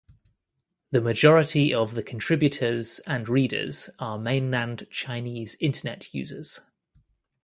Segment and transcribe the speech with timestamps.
[0.89, 6.59] The majority of the contributors and readers are mainland Chinese Internet users.